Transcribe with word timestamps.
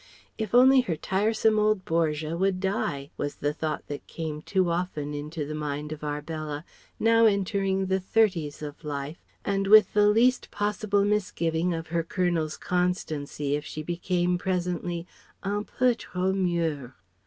If 0.35 0.55
only 0.55 0.81
her 0.81 0.95
tiresome 0.95 1.59
old 1.59 1.85
Borgia 1.85 2.35
would 2.35 2.59
die 2.59 3.11
was 3.17 3.35
the 3.35 3.53
thought 3.53 3.85
that 3.85 4.07
came 4.07 4.41
too 4.41 4.71
often 4.71 5.13
into 5.13 5.45
the 5.45 5.53
mind 5.53 5.91
of 5.91 6.03
Arbella, 6.03 6.65
now 6.99 7.27
entering 7.27 7.85
the 7.85 7.99
"thirties" 7.99 8.63
of 8.63 8.83
life, 8.83 9.19
and 9.45 9.67
with 9.67 9.93
the 9.93 10.07
least 10.09 10.49
possible 10.49 11.05
misgiving 11.05 11.71
of 11.75 11.85
her 11.89 12.01
Colonel's 12.01 12.57
constancy 12.57 13.55
if 13.55 13.63
she 13.63 13.83
became 13.83 14.39
presently 14.39 15.05
"un 15.43 15.65
peu 15.65 15.93
trop 15.93 16.33
mûre." 16.33 16.93